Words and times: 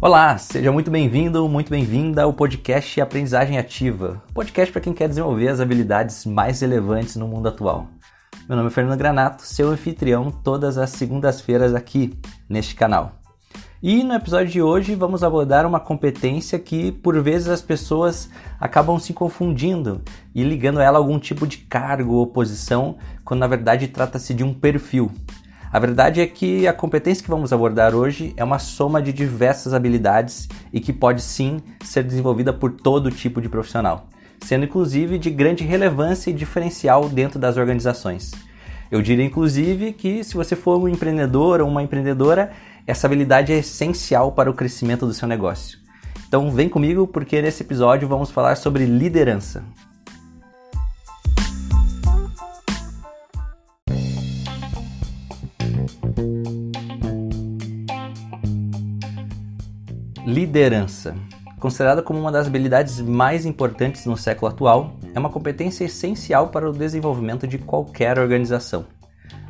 Olá, 0.00 0.38
seja 0.38 0.70
muito 0.70 0.92
bem-vindo, 0.92 1.48
muito 1.48 1.70
bem-vinda 1.70 2.22
ao 2.22 2.32
podcast 2.32 3.00
Aprendizagem 3.00 3.58
Ativa. 3.58 4.22
Podcast 4.32 4.70
para 4.70 4.80
quem 4.80 4.92
quer 4.92 5.08
desenvolver 5.08 5.48
as 5.48 5.58
habilidades 5.58 6.24
mais 6.24 6.60
relevantes 6.60 7.16
no 7.16 7.26
mundo 7.26 7.48
atual. 7.48 7.88
Meu 8.48 8.56
nome 8.56 8.68
é 8.68 8.70
Fernando 8.70 8.96
Granato, 8.96 9.42
seu 9.42 9.70
anfitrião 9.70 10.30
todas 10.30 10.78
as 10.78 10.90
segundas-feiras 10.90 11.74
aqui 11.74 12.16
neste 12.48 12.76
canal. 12.76 13.18
E 13.82 14.04
no 14.04 14.14
episódio 14.14 14.52
de 14.52 14.62
hoje 14.62 14.94
vamos 14.94 15.24
abordar 15.24 15.66
uma 15.66 15.80
competência 15.80 16.60
que 16.60 16.92
por 16.92 17.20
vezes 17.20 17.48
as 17.48 17.60
pessoas 17.60 18.30
acabam 18.60 19.00
se 19.00 19.12
confundindo 19.12 20.00
e 20.32 20.44
ligando 20.44 20.78
ela 20.78 20.96
a 20.96 21.00
algum 21.00 21.18
tipo 21.18 21.44
de 21.44 21.58
cargo 21.58 22.14
ou 22.14 22.26
posição, 22.28 22.98
quando 23.24 23.40
na 23.40 23.48
verdade 23.48 23.88
trata-se 23.88 24.32
de 24.32 24.44
um 24.44 24.54
perfil. 24.54 25.10
A 25.70 25.78
verdade 25.78 26.22
é 26.22 26.26
que 26.26 26.66
a 26.66 26.72
competência 26.72 27.22
que 27.22 27.30
vamos 27.30 27.52
abordar 27.52 27.94
hoje 27.94 28.32
é 28.38 28.44
uma 28.44 28.58
soma 28.58 29.02
de 29.02 29.12
diversas 29.12 29.74
habilidades 29.74 30.48
e 30.72 30.80
que 30.80 30.94
pode 30.94 31.20
sim 31.20 31.60
ser 31.84 32.02
desenvolvida 32.04 32.54
por 32.54 32.72
todo 32.72 33.10
tipo 33.10 33.38
de 33.38 33.50
profissional, 33.50 34.06
sendo 34.40 34.64
inclusive 34.64 35.18
de 35.18 35.30
grande 35.30 35.64
relevância 35.64 36.30
e 36.30 36.32
diferencial 36.32 37.06
dentro 37.10 37.38
das 37.38 37.58
organizações. 37.58 38.32
Eu 38.90 39.02
diria 39.02 39.26
inclusive 39.26 39.92
que 39.92 40.24
se 40.24 40.34
você 40.34 40.56
for 40.56 40.80
um 40.80 40.88
empreendedor 40.88 41.60
ou 41.60 41.68
uma 41.68 41.82
empreendedora, 41.82 42.50
essa 42.86 43.06
habilidade 43.06 43.52
é 43.52 43.58
essencial 43.58 44.32
para 44.32 44.50
o 44.50 44.54
crescimento 44.54 45.04
do 45.04 45.12
seu 45.12 45.28
negócio. 45.28 45.78
Então 46.26 46.50
vem 46.50 46.70
comigo 46.70 47.06
porque 47.06 47.42
nesse 47.42 47.62
episódio 47.62 48.08
vamos 48.08 48.30
falar 48.30 48.56
sobre 48.56 48.86
liderança. 48.86 49.62
Liderança. 60.26 61.14
Considerada 61.58 62.02
como 62.02 62.18
uma 62.20 62.30
das 62.30 62.46
habilidades 62.46 63.00
mais 63.00 63.46
importantes 63.46 64.04
no 64.06 64.16
século 64.16 64.50
atual, 64.50 64.96
é 65.14 65.18
uma 65.18 65.30
competência 65.30 65.84
essencial 65.84 66.48
para 66.48 66.68
o 66.68 66.72
desenvolvimento 66.72 67.46
de 67.46 67.58
qualquer 67.58 68.18
organização. 68.18 68.84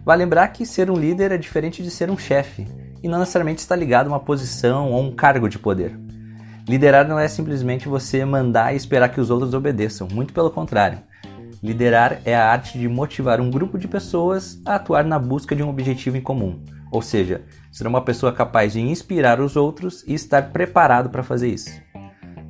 Vale 0.05 0.25
lembrar 0.25 0.49
que 0.49 0.65
ser 0.65 0.91
um 0.91 0.97
líder 0.97 1.33
é 1.33 1.39
diferente 1.39 1.83
de 1.83 1.91
ser 1.91 2.11
um 2.11 2.17
chefe, 2.17 2.67
e 3.03 3.09
não 3.09 3.19
necessariamente 3.19 3.61
está 3.61 3.77
ligado 3.77 4.07
a 4.07 4.11
uma 4.11 4.21
posição 4.21 4.93
ou 4.93 5.03
um 5.03 5.13
cargo 5.15 5.49
de 5.49 5.59
poder. 5.59 5.99
Liderar 6.67 7.07
não 7.07 7.19
é 7.19 7.29
simplesmente 7.29 7.89
você 7.89 8.25
mandar 8.25 8.73
e 8.73 8.77
esperar 8.77 9.09
que 9.09 9.21
os 9.21 9.31
outros 9.31 9.55
obedeçam, 9.55 10.09
muito 10.13 10.33
pelo 10.33 10.51
contrário. 10.51 10.99
Liderar 11.63 12.21
é 12.25 12.37
a 12.37 12.51
arte 12.51 12.79
de 12.79 12.89
motivar 12.89 13.41
um 13.41 13.51
grupo 13.51 13.79
de 13.79 13.89
pessoas 13.89 14.61
a 14.65 14.77
atuar 14.77 15.05
na 15.05 15.19
busca 15.19 15.57
de 15.57 15.63
um 15.63 15.69
objetivo 15.69 16.17
em 16.17 16.21
comum, 16.21 16.63
ou 16.91 17.03
seja, 17.03 17.43
ser 17.71 17.87
uma 17.87 18.01
pessoa 18.01 18.33
capaz 18.33 18.73
de 18.73 18.81
inspirar 18.81 19.41
os 19.41 19.57
outros 19.57 20.05
e 20.07 20.15
estar 20.15 20.51
preparado 20.51 21.11
para 21.11 21.23
fazer 21.23 21.49
isso. 21.49 21.71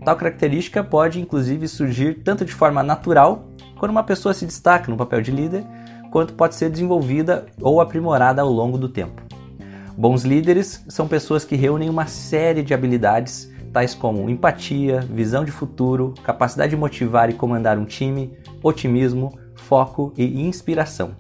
Tal 0.04 0.16
característica 0.16 0.82
pode 0.82 1.20
inclusive 1.20 1.66
surgir 1.68 2.22
tanto 2.22 2.44
de 2.44 2.52
forma 2.52 2.82
natural, 2.82 3.48
quando 3.78 3.90
uma 3.90 4.04
pessoa 4.04 4.32
se 4.32 4.46
destaca 4.46 4.90
no 4.90 4.96
papel 4.96 5.20
de 5.20 5.30
líder, 5.30 5.64
quanto 6.10 6.34
pode 6.34 6.54
ser 6.54 6.70
desenvolvida 6.70 7.46
ou 7.60 7.80
aprimorada 7.80 8.42
ao 8.42 8.50
longo 8.50 8.78
do 8.78 8.88
tempo. 8.88 9.22
Bons 9.96 10.22
líderes 10.22 10.84
são 10.88 11.08
pessoas 11.08 11.44
que 11.44 11.56
reúnem 11.56 11.90
uma 11.90 12.06
série 12.06 12.62
de 12.62 12.72
habilidades, 12.72 13.52
tais 13.72 13.94
como 13.94 14.30
empatia, 14.30 15.00
visão 15.00 15.44
de 15.44 15.50
futuro, 15.50 16.14
capacidade 16.22 16.70
de 16.70 16.76
motivar 16.76 17.28
e 17.28 17.34
comandar 17.34 17.76
um 17.78 17.84
time, 17.84 18.32
otimismo, 18.62 19.36
foco 19.56 20.12
e 20.16 20.40
inspiração. 20.40 21.16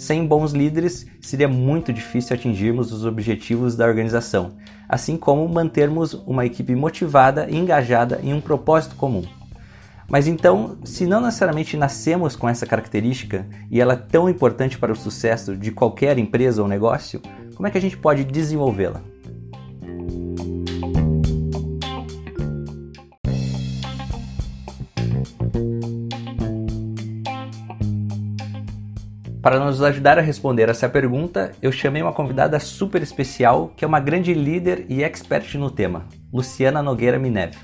Sem 0.00 0.26
bons 0.26 0.52
líderes, 0.52 1.06
seria 1.20 1.46
muito 1.46 1.92
difícil 1.92 2.34
atingirmos 2.34 2.90
os 2.90 3.04
objetivos 3.04 3.76
da 3.76 3.84
organização, 3.86 4.52
assim 4.88 5.14
como 5.14 5.46
mantermos 5.46 6.14
uma 6.26 6.46
equipe 6.46 6.74
motivada 6.74 7.46
e 7.50 7.58
engajada 7.58 8.18
em 8.22 8.32
um 8.32 8.40
propósito 8.40 8.96
comum. 8.96 9.22
Mas 10.08 10.26
então, 10.26 10.78
se 10.84 11.04
não 11.04 11.20
necessariamente 11.20 11.76
nascemos 11.76 12.34
com 12.34 12.48
essa 12.48 12.64
característica 12.64 13.46
e 13.70 13.78
ela 13.78 13.92
é 13.92 13.96
tão 13.96 14.26
importante 14.26 14.78
para 14.78 14.90
o 14.90 14.96
sucesso 14.96 15.54
de 15.54 15.70
qualquer 15.70 16.16
empresa 16.16 16.62
ou 16.62 16.66
negócio, 16.66 17.20
como 17.54 17.66
é 17.66 17.70
que 17.70 17.76
a 17.76 17.82
gente 17.82 17.98
pode 17.98 18.24
desenvolvê-la? 18.24 19.02
Para 29.42 29.58
nos 29.58 29.82
ajudar 29.82 30.18
a 30.18 30.22
responder 30.22 30.68
essa 30.68 30.86
pergunta, 30.86 31.52
eu 31.62 31.72
chamei 31.72 32.02
uma 32.02 32.12
convidada 32.12 32.60
super 32.60 33.00
especial, 33.00 33.72
que 33.74 33.86
é 33.86 33.88
uma 33.88 33.98
grande 33.98 34.34
líder 34.34 34.84
e 34.86 35.02
expert 35.02 35.54
no 35.54 35.70
tema, 35.70 36.04
Luciana 36.30 36.82
Nogueira 36.82 37.18
Mineve. 37.18 37.56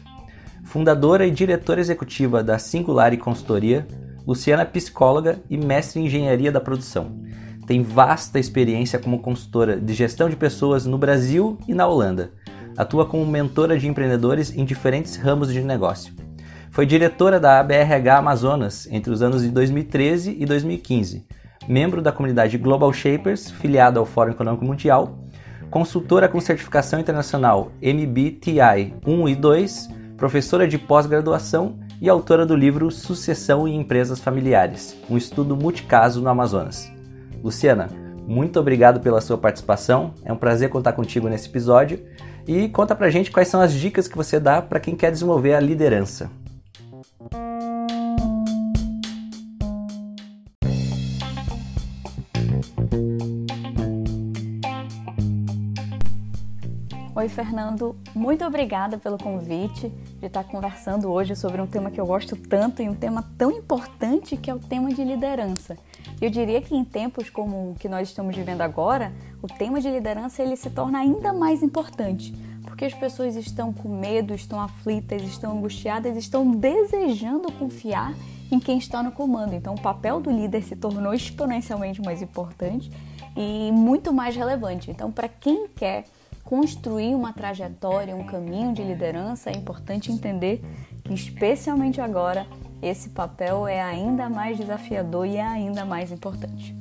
Fundadora 0.65 1.27
e 1.27 1.31
diretora 1.31 1.79
executiva 1.79 2.43
da 2.43 2.59
Singular 2.59 3.15
Consultoria, 3.19 3.87
Luciana 4.27 4.63
é 4.63 4.65
psicóloga 4.65 5.39
e 5.51 5.59
mestre 5.59 6.01
em 6.01 6.07
engenharia 6.07 6.51
da 6.51 6.63
produção. 6.63 7.21
Tem 7.67 7.83
vasta 7.83 8.39
experiência 8.39 8.99
como 8.99 9.21
consultora 9.21 9.79
de 9.79 9.93
gestão 9.93 10.31
de 10.31 10.37
pessoas 10.37 10.87
no 10.87 10.97
Brasil 10.97 11.59
e 11.69 11.75
na 11.75 11.87
Holanda. 11.87 12.31
Atua 12.75 13.05
como 13.05 13.27
mentora 13.27 13.79
de 13.79 13.87
empreendedores 13.87 14.51
em 14.57 14.65
diferentes 14.65 15.17
ramos 15.17 15.53
de 15.53 15.61
negócio. 15.61 16.15
Foi 16.71 16.87
diretora 16.87 17.39
da 17.39 17.61
ABRH 17.61 18.17
Amazonas 18.17 18.89
entre 18.91 19.13
os 19.13 19.21
anos 19.21 19.43
de 19.43 19.51
2013 19.51 20.37
e 20.41 20.47
2015 20.47 21.27
membro 21.69 22.01
da 22.01 22.13
comunidade 22.13 22.59
Global 22.59 22.93
Shapers, 22.93 23.51
filiada 23.51 23.99
ao 23.99 24.07
Fórum 24.07 24.33
Econômico 24.33 24.65
Mundial, 24.65 25.19
consultora 25.71 26.29
com 26.29 26.41
certificação 26.41 27.01
internacional 27.01 27.73
MBTI 27.83 28.95
1 29.07 29.29
e 29.29 29.35
2, 29.35 29.89
professora 30.17 30.67
de 30.67 30.79
pós-graduação 30.79 31.79
e 32.01 32.09
autora 32.09 32.47
do 32.47 32.55
livro 32.55 32.91
Sucessão 32.91 33.67
em 33.67 33.81
Empresas 33.81 34.21
Familiares, 34.21 34.97
um 35.09 35.17
estudo 35.17 35.57
multicaso 35.57 36.21
no 36.21 36.29
Amazonas. 36.29 36.91
Luciana, 37.43 37.89
muito 38.27 38.59
obrigado 38.59 39.01
pela 39.01 39.21
sua 39.21 39.39
participação, 39.39 40.13
é 40.25 40.33
um 40.33 40.37
prazer 40.37 40.69
contar 40.69 40.93
contigo 40.93 41.29
nesse 41.29 41.49
episódio 41.49 42.05
e 42.47 42.69
conta 42.69 42.95
pra 42.95 43.11
gente 43.11 43.31
quais 43.31 43.49
são 43.49 43.61
as 43.61 43.73
dicas 43.73 44.09
que 44.09 44.17
você 44.17 44.39
dá 44.39 44.63
para 44.63 44.81
quem 44.81 44.95
quer 44.95 45.11
desenvolver 45.11 45.55
a 45.55 45.61
liderança. 45.61 46.31
Oi, 57.17 57.31
Fernando. 57.31 57.97
Muito 58.15 58.45
obrigada 58.45 58.99
pelo 58.99 59.17
convite 59.17 59.89
de 60.21 60.27
estar 60.27 60.45
conversando 60.45 61.11
hoje 61.11 61.35
sobre 61.35 61.63
um 61.63 61.67
tema 61.67 61.91
que 61.91 61.99
eu 61.99 62.05
gosto 62.05 62.37
tanto 62.37 62.83
e 62.83 62.91
um 62.91 62.95
tema 62.95 63.25
tão 63.39 63.51
importante 63.51 64.37
que 64.37 64.51
é 64.51 64.55
o 64.55 64.59
tema 64.59 64.93
de 64.93 65.03
liderança. 65.03 65.79
Eu 66.21 66.29
diria 66.29 66.61
que 66.61 66.77
em 66.77 66.85
tempos 66.85 67.31
como 67.31 67.71
o 67.71 67.75
que 67.75 67.89
nós 67.89 68.11
estamos 68.11 68.37
vivendo 68.37 68.61
agora, 68.61 69.15
o 69.41 69.47
tema 69.47 69.81
de 69.81 69.91
liderança 69.91 70.43
ele 70.43 70.57
se 70.57 70.69
torna 70.69 70.99
ainda 70.99 71.33
mais 71.33 71.63
importante, 71.63 72.35
porque 72.65 72.85
as 72.85 72.93
pessoas 72.93 73.35
estão 73.35 73.73
com 73.73 73.89
medo, 73.89 74.35
estão 74.35 74.61
aflitas, 74.61 75.23
estão 75.23 75.57
angustiadas, 75.57 76.19
estão 76.19 76.51
desejando 76.51 77.51
confiar 77.53 78.13
em 78.53 78.61
quem 78.61 78.77
está 78.77 79.03
no 79.03 79.11
comando. 79.11 79.55
Então, 79.55 79.73
o 79.73 79.81
papel 79.81 80.21
do 80.21 80.31
líder 80.31 80.63
se 80.63 80.77
tornou 80.77 81.15
exponencialmente 81.15 82.03
mais 82.03 82.21
importante 82.21 82.93
e 83.35 83.73
muito 83.73 84.13
mais 84.13 84.37
relevante. 84.37 84.91
Então, 84.91 85.11
para 85.11 85.29
quem 85.29 85.67
quer 85.69 86.05
construir 86.47 87.13
uma 87.13 87.33
trajetória, 87.33 88.15
um 88.15 88.25
caminho 88.25 88.73
de 88.73 88.83
liderança, 88.83 89.51
é 89.51 89.53
importante 89.53 90.13
entender 90.13 90.63
que, 91.03 91.13
especialmente 91.13 92.01
agora, 92.01 92.47
esse 92.81 93.11
papel 93.11 93.67
é 93.67 93.83
ainda 93.83 94.31
mais 94.31 94.57
desafiador 94.57 95.27
e 95.27 95.37
é 95.37 95.43
ainda 95.43 95.85
mais 95.85 96.13
importante. 96.13 96.75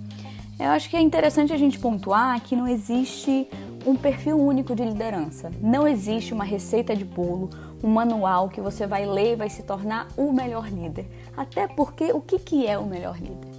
Eu 0.59 0.67
acho 0.67 0.87
que 0.87 0.95
é 0.95 1.01
interessante 1.01 1.51
a 1.51 1.57
gente 1.57 1.79
pontuar 1.79 2.40
que 2.41 2.55
não 2.55 2.67
existe 2.67 3.49
um 3.87 3.95
perfil 3.95 4.40
único 4.40 4.75
de 4.75 4.85
liderança. 4.85 5.51
Não 5.59 5.87
existe 5.87 6.31
uma 6.31 6.43
receita 6.43 6.95
de 6.95 7.03
bolo, 7.03 7.49
um 7.84 7.90
manual 7.90 8.49
que 8.49 8.61
você 8.61 8.85
vai 8.85 9.05
ler 9.05 9.34
e 9.34 9.35
vai 9.35 9.49
se 9.49 9.63
tornar 9.63 10.07
o 10.16 10.31
melhor 10.31 10.69
líder. 10.69 11.07
Até 11.35 11.67
porque 11.67 12.13
o 12.13 12.22
que 12.22 12.67
é 12.67 12.78
o 12.78 12.85
melhor 12.85 13.17
líder? 13.17 13.49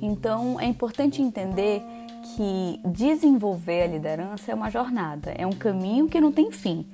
Então 0.00 0.60
é 0.60 0.66
importante 0.66 1.22
entender 1.22 1.82
que 2.24 2.80
desenvolver 2.84 3.82
a 3.82 3.86
liderança 3.86 4.50
é 4.50 4.54
uma 4.54 4.70
jornada, 4.70 5.30
é 5.36 5.46
um 5.46 5.52
caminho 5.52 6.08
que 6.08 6.20
não 6.20 6.32
tem 6.32 6.50
fim. 6.50 6.86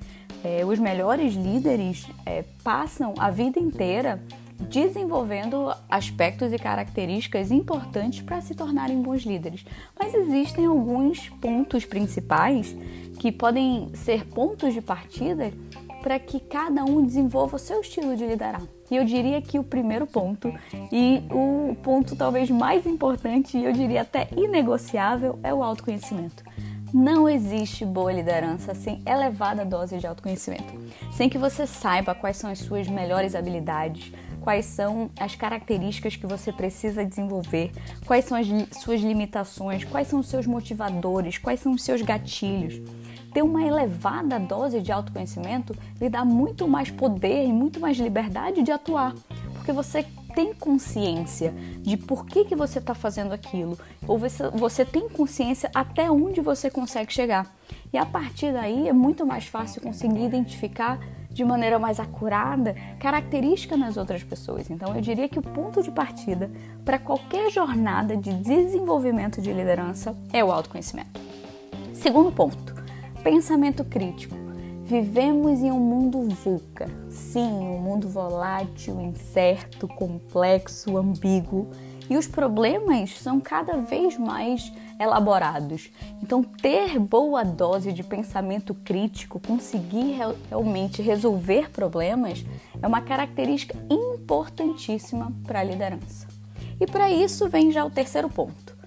É, 0.43 0.65
os 0.65 0.77
melhores 0.77 1.33
líderes 1.33 2.07
é, 2.25 2.43
passam 2.63 3.13
a 3.17 3.29
vida 3.29 3.59
inteira 3.59 4.21
desenvolvendo 4.69 5.73
aspectos 5.89 6.53
e 6.53 6.57
características 6.57 7.49
importantes 7.49 8.21
para 8.21 8.41
se 8.41 8.53
tornarem 8.53 9.01
bons 9.01 9.23
líderes. 9.23 9.65
Mas 9.99 10.13
existem 10.13 10.65
alguns 10.65 11.29
pontos 11.29 11.85
principais 11.85 12.75
que 13.19 13.31
podem 13.31 13.89
ser 13.95 14.25
pontos 14.27 14.73
de 14.73 14.81
partida 14.81 15.51
para 16.03 16.19
que 16.19 16.39
cada 16.39 16.83
um 16.83 17.03
desenvolva 17.03 17.55
o 17.55 17.59
seu 17.59 17.81
estilo 17.81 18.15
de 18.15 18.25
liderar. 18.25 18.61
E 18.91 18.97
eu 18.97 19.05
diria 19.05 19.41
que 19.41 19.57
o 19.57 19.63
primeiro 19.63 20.05
ponto, 20.05 20.53
e 20.91 21.23
o 21.31 21.73
ponto 21.81 22.13
talvez 22.13 22.49
mais 22.49 22.85
importante, 22.85 23.57
e 23.57 23.63
eu 23.63 23.71
diria 23.71 24.01
até 24.01 24.27
inegociável, 24.35 25.39
é 25.41 25.53
o 25.53 25.63
autoconhecimento. 25.63 26.43
Não 26.93 27.29
existe 27.29 27.85
boa 27.85 28.11
liderança 28.11 28.75
sem 28.75 29.01
elevada 29.05 29.63
dose 29.63 29.97
de 29.97 30.05
autoconhecimento, 30.05 30.73
sem 31.13 31.29
que 31.29 31.37
você 31.37 31.65
saiba 31.65 32.13
quais 32.13 32.35
são 32.35 32.49
as 32.49 32.59
suas 32.59 32.85
melhores 32.89 33.33
habilidades, 33.33 34.11
quais 34.41 34.65
são 34.65 35.09
as 35.17 35.35
características 35.35 36.17
que 36.17 36.27
você 36.27 36.51
precisa 36.51 37.05
desenvolver, 37.05 37.71
quais 38.05 38.25
são 38.25 38.37
as 38.37 38.47
suas 38.77 38.99
limitações, 38.99 39.85
quais 39.85 40.09
são 40.09 40.19
os 40.19 40.27
seus 40.27 40.45
motivadores, 40.45 41.37
quais 41.37 41.61
são 41.61 41.71
os 41.71 41.81
seus 41.81 42.01
gatilhos. 42.01 42.81
Ter 43.33 43.41
uma 43.41 43.63
elevada 43.63 44.39
dose 44.39 44.81
de 44.81 44.91
autoconhecimento 44.91 45.75
lhe 45.99 46.09
dá 46.09 46.25
muito 46.25 46.67
mais 46.67 46.91
poder 46.91 47.45
e 47.45 47.53
muito 47.53 47.79
mais 47.79 47.97
liberdade 47.97 48.61
de 48.61 48.71
atuar, 48.71 49.13
porque 49.53 49.71
você 49.71 50.05
tem 50.33 50.53
consciência 50.53 51.53
de 51.79 51.97
por 51.97 52.25
que, 52.25 52.45
que 52.45 52.55
você 52.55 52.79
está 52.79 52.93
fazendo 52.93 53.33
aquilo, 53.33 53.77
ou 54.07 54.17
você, 54.17 54.49
você 54.49 54.85
tem 54.85 55.09
consciência 55.09 55.69
até 55.73 56.09
onde 56.09 56.41
você 56.41 56.69
consegue 56.69 57.13
chegar. 57.13 57.53
E 57.93 57.97
a 57.97 58.05
partir 58.05 58.53
daí 58.53 58.87
é 58.87 58.93
muito 58.93 59.25
mais 59.25 59.45
fácil 59.45 59.81
conseguir 59.81 60.23
identificar 60.25 60.99
de 61.29 61.45
maneira 61.45 61.79
mais 61.79 61.99
acurada 61.99 62.75
característica 62.99 63.77
nas 63.77 63.97
outras 63.97 64.23
pessoas. 64.23 64.69
Então 64.69 64.95
eu 64.95 65.01
diria 65.01 65.29
que 65.29 65.39
o 65.39 65.41
ponto 65.41 65.81
de 65.81 65.91
partida 65.91 66.51
para 66.83 66.99
qualquer 66.99 67.49
jornada 67.49 68.17
de 68.17 68.33
desenvolvimento 68.33 69.41
de 69.41 69.51
liderança 69.53 70.15
é 70.33 70.43
o 70.43 70.51
autoconhecimento. 70.51 71.19
Segundo 71.93 72.31
ponto, 72.31 72.70
pensamento 73.23 73.83
crítico. 73.83 74.35
Vivemos 74.83 75.59
em 75.59 75.71
um 75.71 75.79
mundo 75.79 76.27
VUCA. 76.27 76.89
Sim, 77.09 77.47
um 77.47 77.79
mundo 77.79 78.09
volátil, 78.09 78.99
incerto, 78.99 79.87
complexo, 79.87 80.97
ambíguo. 80.97 81.69
E 82.09 82.17
os 82.17 82.27
problemas 82.27 83.17
são 83.19 83.39
cada 83.39 83.77
vez 83.77 84.17
mais 84.17 84.71
elaborados. 84.99 85.89
Então, 86.21 86.43
ter 86.43 86.99
boa 86.99 87.43
dose 87.43 87.93
de 87.93 88.03
pensamento 88.03 88.73
crítico, 88.73 89.39
conseguir 89.39 90.17
realmente 90.49 91.01
resolver 91.01 91.69
problemas, 91.71 92.43
é 92.81 92.87
uma 92.87 93.01
característica 93.01 93.77
importantíssima 93.89 95.31
para 95.45 95.61
a 95.61 95.63
liderança. 95.63 96.27
E 96.79 96.85
para 96.85 97.09
isso 97.09 97.47
vem 97.47 97.71
já 97.71 97.85
o 97.85 97.89
terceiro 97.89 98.29
ponto 98.29 98.80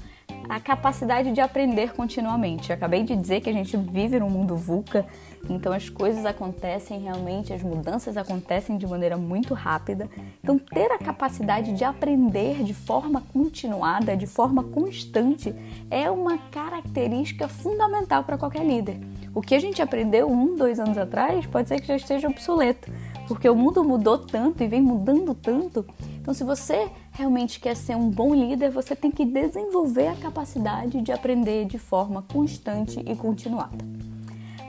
a 0.48 0.60
capacidade 0.60 1.32
de 1.32 1.40
aprender 1.40 1.92
continuamente. 1.92 2.70
Eu 2.70 2.76
acabei 2.76 3.02
de 3.02 3.16
dizer 3.16 3.40
que 3.40 3.50
a 3.50 3.52
gente 3.52 3.76
vive 3.76 4.18
num 4.18 4.30
mundo 4.30 4.56
VUCA, 4.56 5.06
então 5.48 5.72
as 5.72 5.88
coisas 5.88 6.24
acontecem 6.24 7.00
realmente, 7.00 7.52
as 7.52 7.62
mudanças 7.62 8.16
acontecem 8.16 8.76
de 8.76 8.86
maneira 8.86 9.16
muito 9.16 9.54
rápida. 9.54 10.08
Então, 10.42 10.58
ter 10.58 10.90
a 10.90 10.98
capacidade 10.98 11.72
de 11.72 11.84
aprender 11.84 12.62
de 12.62 12.74
forma 12.74 13.22
continuada, 13.32 14.16
de 14.16 14.26
forma 14.26 14.62
constante, 14.62 15.54
é 15.90 16.10
uma 16.10 16.38
característica 16.50 17.48
fundamental 17.48 18.24
para 18.24 18.38
qualquer 18.38 18.64
líder. 18.64 18.98
O 19.34 19.42
que 19.42 19.54
a 19.54 19.60
gente 19.60 19.82
aprendeu 19.82 20.30
um, 20.30 20.56
dois 20.56 20.78
anos 20.78 20.96
atrás 20.96 21.44
pode 21.46 21.68
ser 21.68 21.80
que 21.80 21.88
já 21.88 21.96
esteja 21.96 22.28
obsoleto, 22.28 22.90
porque 23.26 23.48
o 23.48 23.54
mundo 23.54 23.82
mudou 23.84 24.18
tanto 24.18 24.62
e 24.62 24.68
vem 24.68 24.82
mudando 24.82 25.34
tanto. 25.34 25.84
Então, 26.20 26.32
se 26.32 26.44
você 26.44 26.90
realmente 27.12 27.60
quer 27.60 27.76
ser 27.76 27.96
um 27.96 28.10
bom 28.10 28.34
líder, 28.34 28.70
você 28.70 28.94
tem 28.96 29.10
que 29.10 29.24
desenvolver 29.24 30.08
a 30.08 30.16
capacidade 30.16 31.00
de 31.00 31.12
aprender 31.12 31.66
de 31.66 31.78
forma 31.78 32.22
constante 32.22 33.00
e 33.00 33.14
continuada. 33.14 33.84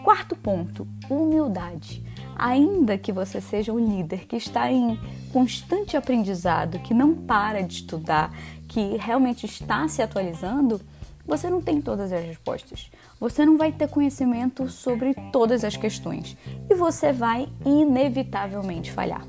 Quarto 0.03 0.35
ponto: 0.35 0.87
humildade. 1.09 2.03
Ainda 2.37 2.97
que 2.97 3.13
você 3.13 3.39
seja 3.39 3.71
um 3.71 3.79
líder 3.79 4.27
que 4.27 4.35
está 4.35 4.69
em 4.69 4.99
constante 5.31 5.95
aprendizado, 5.95 6.79
que 6.79 6.93
não 6.93 7.15
para 7.15 7.63
de 7.63 7.75
estudar, 7.75 8.31
que 8.67 8.97
realmente 8.97 9.45
está 9.45 9.87
se 9.87 10.01
atualizando, 10.01 10.81
você 11.25 11.49
não 11.49 11.61
tem 11.61 11.81
todas 11.81 12.11
as 12.13 12.23
respostas. 12.23 12.91
Você 13.19 13.45
não 13.45 13.57
vai 13.57 13.71
ter 13.71 13.87
conhecimento 13.87 14.69
sobre 14.69 15.13
todas 15.31 15.63
as 15.63 15.75
questões 15.75 16.37
e 16.69 16.75
você 16.75 17.11
vai 17.11 17.49
inevitavelmente 17.65 18.91
falhar. 18.91 19.25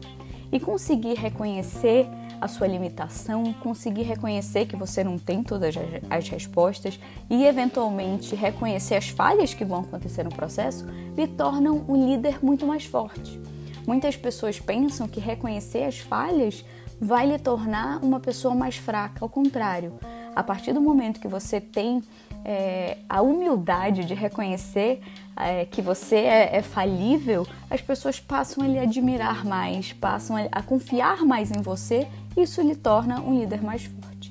E 0.52 0.60
conseguir 0.60 1.14
reconhecer 1.14 2.06
a 2.40 2.46
sua 2.46 2.66
limitação, 2.66 3.52
conseguir 3.54 4.02
reconhecer 4.02 4.66
que 4.66 4.76
você 4.76 5.02
não 5.02 5.19
tem 5.19 5.43
todas 5.43 5.75
as 6.10 6.28
respostas 6.28 7.00
e, 7.31 7.44
eventualmente, 7.44 8.34
reconhecer 8.34 8.94
as 8.94 9.08
falhas 9.08 9.54
que 9.54 9.64
vão 9.64 9.81
acontecer 9.81 10.22
no 10.22 10.31
processo, 10.31 10.87
lhe 11.16 11.26
tornam 11.26 11.84
um 11.88 12.06
líder 12.06 12.44
muito 12.44 12.66
mais 12.66 12.84
forte. 12.84 13.40
Muitas 13.87 14.16
pessoas 14.16 14.60
pensam 14.60 15.08
que 15.08 15.20
reconhecer 15.20 15.84
as 15.84 15.99
falhas 15.99 16.64
vai 17.00 17.26
lhe 17.26 17.38
tornar 17.38 18.02
uma 18.02 18.20
pessoa 18.20 18.54
mais 18.54 18.76
fraca. 18.76 19.25
Ao 19.25 19.28
contrário, 19.28 19.99
a 20.37 20.43
partir 20.43 20.73
do 20.73 20.81
momento 20.81 21.19
que 21.19 21.27
você 21.27 21.61
tem 21.61 22.03
é, 22.44 22.99
a 23.09 23.23
humildade 23.23 24.05
de 24.05 24.15
reconhecer 24.15 25.00
é, 25.37 25.65
que 25.65 25.83
você 25.83 26.17
é, 26.17 26.56
é, 26.59 26.62
falível, 26.62 27.47
as 27.69 27.81
pessoas 27.81 28.21
passam 28.21 28.62
a 28.62 28.69
lhe 28.69 28.79
admirar 28.79 29.44
mais, 29.44 29.93
passam 29.93 30.37
a, 30.37 30.43
a 30.53 30.62
confiar 30.62 31.25
mais 31.25 31.50
em 31.50 31.61
você 31.61 32.06
isso 32.37 32.61
lhe 32.61 32.77
torna 32.77 33.21
um 33.21 33.38
líder 33.38 33.62
mais 33.62 33.85
forte. 33.85 34.31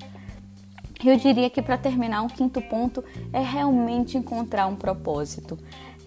Eu 1.03 1.17
diria 1.17 1.49
que 1.49 1.61
para 1.61 1.77
terminar, 1.77 2.21
um 2.21 2.27
quinto 2.27 2.61
ponto 2.61 3.03
é 3.33 3.41
realmente 3.41 4.17
encontrar 4.17 4.67
um 4.67 4.75
propósito. 4.75 5.57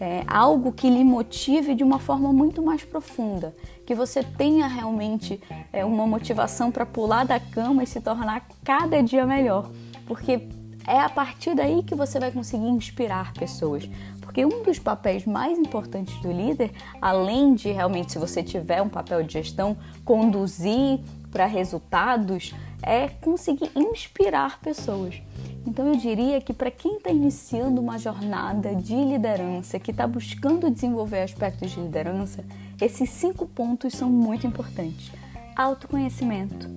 É, 0.01 0.23
algo 0.29 0.71
que 0.71 0.89
lhe 0.89 1.03
motive 1.03 1.75
de 1.75 1.83
uma 1.83 1.99
forma 1.99 2.33
muito 2.33 2.63
mais 2.63 2.85
profunda, 2.85 3.53
que 3.85 3.97
você 3.97 4.23
tenha 4.23 4.69
realmente 4.69 5.41
é, 5.73 5.85
uma 5.85 6.07
motivação 6.07 6.71
para 6.71 6.87
pular 6.87 7.27
da 7.27 7.41
cama 7.41 7.83
e 7.83 7.87
se 7.87 8.01
tornar 8.01 8.47
cada 8.63 9.03
dia 9.03 9.27
melhor, 9.27 9.69
porque 10.09 10.49
é 10.87 10.99
a 10.99 11.09
partir 11.11 11.55
daí 11.55 11.83
que 11.83 11.95
você 11.95 12.19
vai 12.19 12.33
conseguir 12.33 12.67
inspirar 12.67 13.35
pessoas. 13.35 13.89
Porque 14.23 14.45
um 14.45 14.63
dos 14.63 14.79
papéis 14.79 15.27
mais 15.27 15.59
importantes 15.59 16.19
do 16.23 16.33
líder, 16.33 16.73
além 17.01 17.55
de 17.55 17.71
realmente, 17.71 18.13
se 18.13 18.19
você 18.19 18.43
tiver 18.43 18.81
um 18.81 18.89
papel 18.89 19.23
de 19.23 19.35
gestão, 19.35 19.77
conduzir 20.05 21.01
para 21.31 21.45
resultados 21.45 22.55
é 22.83 23.09
conseguir 23.09 23.71
inspirar 23.77 24.61
pessoas. 24.61 25.21
Então 25.67 25.89
eu 25.89 25.97
diria 25.97 26.41
que 26.41 26.55
para 26.55 26.71
quem 26.71 26.97
está 26.97 27.11
iniciando 27.11 27.81
uma 27.81 27.99
jornada 27.99 28.75
de 28.75 28.95
liderança, 28.95 29.79
que 29.79 29.91
está 29.91 30.07
buscando 30.07 30.71
desenvolver 30.71 31.21
aspectos 31.21 31.73
de 31.73 31.81
liderança, 31.81 32.43
esses 32.81 33.11
cinco 33.11 33.45
pontos 33.47 33.93
são 33.93 34.09
muito 34.09 34.47
importantes: 34.47 35.13
autoconhecimento, 35.55 36.71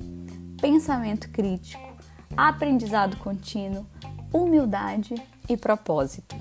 pensamento 0.59 1.29
crítico, 1.29 1.90
aprendizado 2.35 3.17
contínuo, 3.17 3.85
humildade 4.33 5.15
e 5.49 5.57
propósito. 5.57 6.35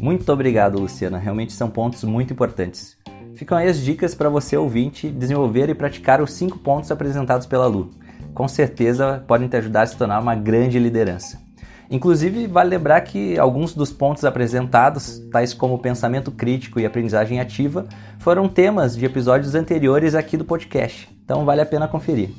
Muito 0.00 0.32
obrigado, 0.32 0.78
Luciana. 0.78 1.18
Realmente 1.18 1.52
são 1.52 1.68
pontos 1.68 2.02
muito 2.04 2.32
importantes. 2.32 2.96
Ficam 3.34 3.58
aí 3.58 3.68
as 3.68 3.78
dicas 3.78 4.14
para 4.14 4.28
você 4.28 4.56
ouvinte 4.56 5.10
desenvolver 5.10 5.68
e 5.68 5.74
praticar 5.74 6.22
os 6.22 6.32
cinco 6.32 6.58
pontos 6.58 6.90
apresentados 6.90 7.46
pela 7.46 7.66
Lu. 7.66 7.90
Com 8.32 8.48
certeza 8.48 9.22
podem 9.28 9.48
te 9.48 9.56
ajudar 9.56 9.82
a 9.82 9.86
se 9.86 9.96
tornar 9.96 10.20
uma 10.20 10.34
grande 10.34 10.78
liderança. 10.78 11.47
Inclusive, 11.90 12.46
vale 12.46 12.70
lembrar 12.70 13.00
que 13.00 13.38
alguns 13.38 13.74
dos 13.74 13.90
pontos 13.90 14.24
apresentados, 14.24 15.20
tais 15.30 15.54
como 15.54 15.78
pensamento 15.78 16.30
crítico 16.30 16.78
e 16.78 16.84
aprendizagem 16.84 17.40
ativa, 17.40 17.86
foram 18.18 18.48
temas 18.48 18.94
de 18.96 19.06
episódios 19.06 19.54
anteriores 19.54 20.14
aqui 20.14 20.36
do 20.36 20.44
podcast, 20.44 21.08
então 21.24 21.46
vale 21.46 21.62
a 21.62 21.66
pena 21.66 21.88
conferir. 21.88 22.30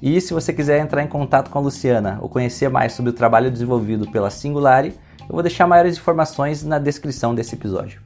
E 0.00 0.20
se 0.20 0.32
você 0.32 0.52
quiser 0.52 0.78
entrar 0.78 1.02
em 1.02 1.08
contato 1.08 1.50
com 1.50 1.58
a 1.58 1.62
Luciana 1.62 2.18
ou 2.20 2.28
conhecer 2.28 2.68
mais 2.68 2.92
sobre 2.92 3.10
o 3.10 3.14
trabalho 3.14 3.50
desenvolvido 3.50 4.08
pela 4.10 4.30
Singulari, 4.30 4.94
eu 5.20 5.32
vou 5.32 5.42
deixar 5.42 5.66
maiores 5.66 5.96
informações 5.96 6.62
na 6.62 6.78
descrição 6.78 7.34
desse 7.34 7.54
episódio. 7.56 8.00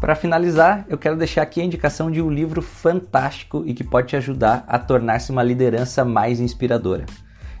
Para 0.00 0.14
finalizar, 0.14 0.86
eu 0.88 0.96
quero 0.96 1.14
deixar 1.14 1.42
aqui 1.42 1.60
a 1.60 1.64
indicação 1.64 2.10
de 2.10 2.22
um 2.22 2.30
livro 2.30 2.62
fantástico 2.62 3.62
e 3.66 3.74
que 3.74 3.84
pode 3.84 4.08
te 4.08 4.16
ajudar 4.16 4.64
a 4.66 4.78
tornar-se 4.78 5.30
uma 5.30 5.42
liderança 5.42 6.06
mais 6.06 6.40
inspiradora. 6.40 7.04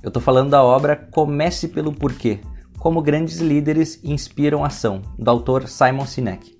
Eu 0.02 0.08
estou 0.08 0.22
falando 0.22 0.48
da 0.48 0.62
obra 0.62 0.96
Comece 0.96 1.68
pelo 1.68 1.92
Porquê: 1.92 2.40
Como 2.78 3.02
Grandes 3.02 3.40
Líderes 3.40 4.00
Inspiram 4.02 4.64
Ação, 4.64 5.02
do 5.18 5.30
autor 5.30 5.68
Simon 5.68 6.06
Sinek. 6.06 6.58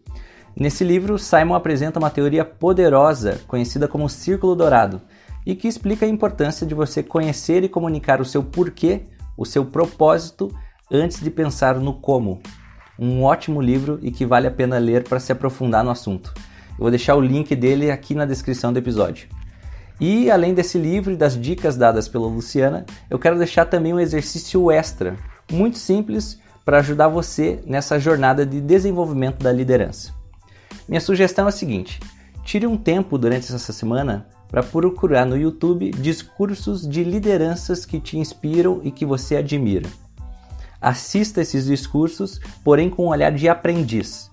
Nesse 0.54 0.84
livro, 0.84 1.18
Simon 1.18 1.54
apresenta 1.54 1.98
uma 1.98 2.10
teoria 2.10 2.44
poderosa 2.44 3.40
conhecida 3.46 3.88
como 3.88 4.06
Círculo 4.06 4.54
Dourado 4.54 5.00
e 5.46 5.54
que 5.54 5.66
explica 5.66 6.04
a 6.04 6.08
importância 6.08 6.66
de 6.66 6.74
você 6.74 7.02
conhecer 7.02 7.64
e 7.64 7.70
comunicar 7.70 8.20
o 8.20 8.24
seu 8.26 8.42
porquê, 8.42 9.04
o 9.34 9.46
seu 9.46 9.64
propósito, 9.64 10.54
antes 10.92 11.20
de 11.20 11.30
pensar 11.30 11.76
no 11.76 11.94
como. 11.94 12.42
Um 13.00 13.22
ótimo 13.22 13.62
livro 13.62 13.98
e 14.02 14.10
que 14.10 14.26
vale 14.26 14.46
a 14.46 14.50
pena 14.50 14.76
ler 14.76 15.04
para 15.04 15.18
se 15.18 15.32
aprofundar 15.32 15.82
no 15.82 15.90
assunto. 15.90 16.34
Eu 16.72 16.80
vou 16.80 16.90
deixar 16.90 17.14
o 17.14 17.20
link 17.20 17.56
dele 17.56 17.90
aqui 17.90 18.14
na 18.14 18.26
descrição 18.26 18.74
do 18.74 18.78
episódio. 18.78 19.26
E 19.98 20.30
além 20.30 20.52
desse 20.52 20.76
livro 20.76 21.12
e 21.12 21.16
das 21.16 21.40
dicas 21.40 21.78
dadas 21.78 22.08
pela 22.08 22.26
Luciana, 22.26 22.84
eu 23.08 23.18
quero 23.18 23.38
deixar 23.38 23.64
também 23.64 23.94
um 23.94 24.00
exercício 24.00 24.70
extra, 24.70 25.16
muito 25.50 25.78
simples, 25.78 26.38
para 26.62 26.78
ajudar 26.78 27.08
você 27.08 27.60
nessa 27.66 27.98
jornada 27.98 28.44
de 28.44 28.60
desenvolvimento 28.60 29.42
da 29.42 29.50
liderança. 29.50 30.12
Minha 30.86 31.00
sugestão 31.00 31.46
é 31.46 31.48
a 31.48 31.52
seguinte: 31.52 32.00
tire 32.44 32.66
um 32.66 32.76
tempo 32.76 33.16
durante 33.16 33.52
essa 33.52 33.72
semana 33.72 34.26
para 34.48 34.62
procurar 34.62 35.24
no 35.24 35.38
YouTube 35.38 35.90
discursos 35.92 36.86
de 36.86 37.02
lideranças 37.02 37.86
que 37.86 37.98
te 37.98 38.18
inspiram 38.18 38.80
e 38.84 38.90
que 38.90 39.06
você 39.06 39.36
admira. 39.36 39.88
Assista 40.80 41.40
esses 41.40 41.66
discursos, 41.66 42.40
porém 42.64 42.88
com 42.88 43.04
um 43.04 43.08
olhar 43.08 43.32
de 43.32 43.48
aprendiz. 43.48 44.30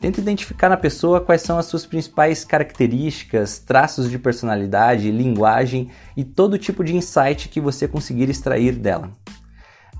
Tente 0.00 0.20
identificar 0.20 0.68
na 0.68 0.76
pessoa 0.76 1.20
quais 1.20 1.42
são 1.42 1.58
as 1.58 1.66
suas 1.66 1.84
principais 1.84 2.44
características, 2.44 3.58
traços 3.58 4.08
de 4.08 4.18
personalidade, 4.18 5.10
linguagem 5.10 5.90
e 6.16 6.22
todo 6.22 6.58
tipo 6.58 6.84
de 6.84 6.94
insight 6.94 7.48
que 7.48 7.60
você 7.60 7.88
conseguir 7.88 8.28
extrair 8.28 8.76
dela. 8.76 9.10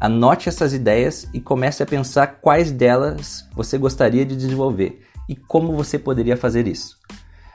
Anote 0.01 0.49
essas 0.49 0.73
ideias 0.73 1.29
e 1.35 1.41
comece 1.41 1.83
a 1.83 1.87
pensar 1.87 2.39
quais 2.41 2.71
delas 2.71 3.49
você 3.53 3.77
gostaria 3.77 4.25
de 4.25 4.37
desenvolver 4.37 5.03
e 5.29 5.35
como 5.35 5.75
você 5.75 5.99
poderia 5.99 6.37
fazer 6.37 6.69
isso. 6.69 6.97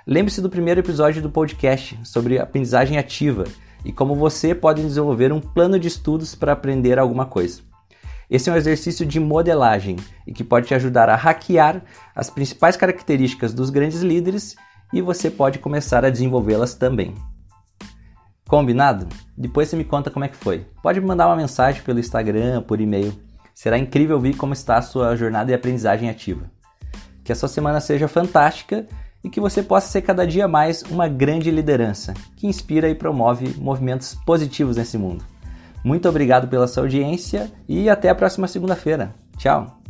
Lembre-se 0.06 0.42
do 0.42 0.50
primeiro 0.50 0.82
episódio 0.82 1.22
do 1.22 1.30
podcast 1.30 1.98
sobre 2.04 2.38
aprendizagem 2.38 2.98
ativa 2.98 3.46
e 3.86 3.94
como 3.94 4.16
você 4.16 4.54
pode 4.54 4.82
desenvolver 4.82 5.32
um 5.32 5.40
plano 5.40 5.80
de 5.80 5.88
estudos 5.88 6.36
para 6.36 6.52
aprender 6.52 7.00
alguma 7.00 7.26
coisa. 7.26 7.62
Esse 8.34 8.50
é 8.50 8.54
um 8.54 8.56
exercício 8.56 9.06
de 9.06 9.20
modelagem 9.20 9.96
e 10.26 10.34
que 10.34 10.44
pode 10.44 10.66
te 10.66 10.74
ajudar 10.74 11.08
a 11.08 11.16
hackear 11.16 11.84
as 12.16 12.32
principais 12.32 12.76
características 12.76 13.54
dos 13.54 13.70
grandes 13.70 14.02
líderes 14.02 14.56
e 14.92 15.04
você 15.04 15.30
pode 15.30 15.60
começar 15.60 16.04
a 16.04 16.10
desenvolvê-las 16.10 16.74
também. 16.74 17.14
Combinado? 18.50 19.08
Depois 19.38 19.70
você 19.70 19.76
me 19.76 19.84
conta 19.84 20.10
como 20.10 20.26
é 20.26 20.28
que 20.28 20.36
foi. 20.36 20.66
Pode 20.82 21.00
me 21.00 21.06
mandar 21.06 21.28
uma 21.28 21.36
mensagem 21.36 21.84
pelo 21.84 22.00
Instagram, 22.00 22.64
por 22.64 22.82
e-mail. 22.82 23.14
Será 23.54 23.78
incrível 23.78 24.20
ver 24.20 24.36
como 24.36 24.54
está 24.54 24.78
a 24.78 24.82
sua 24.82 25.16
jornada 25.16 25.46
de 25.46 25.54
aprendizagem 25.54 26.10
ativa. 26.10 26.50
Que 27.24 27.32
a 27.32 27.36
sua 27.36 27.48
semana 27.48 27.80
seja 27.80 28.08
fantástica 28.08 28.88
e 29.24 29.30
que 29.30 29.40
você 29.40 29.62
possa 29.62 29.90
ser 29.90 30.02
cada 30.02 30.26
dia 30.26 30.48
mais 30.48 30.82
uma 30.82 31.08
grande 31.08 31.52
liderança 31.52 32.16
que 32.36 32.48
inspira 32.48 32.90
e 32.90 32.96
promove 32.96 33.54
movimentos 33.60 34.16
positivos 34.26 34.76
nesse 34.76 34.98
mundo. 34.98 35.33
Muito 35.84 36.08
obrigado 36.08 36.48
pela 36.48 36.68
sua 36.68 36.84
audiência 36.84 37.52
e 37.68 37.90
até 37.90 38.10
a 38.10 38.16
próxima 38.16 38.48
segunda-feira. 38.48 39.14
Tchau! 39.38 39.83